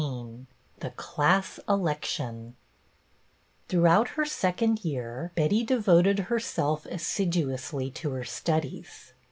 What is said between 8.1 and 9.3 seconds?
studies.